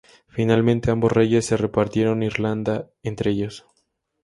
Finalmente, 0.27 0.89
ambos 0.89 1.11
reyes 1.11 1.45
se 1.45 1.57
repartieron 1.57 2.23
Irlanda 2.23 2.89
entre 3.03 3.29
ellos. 3.29 3.67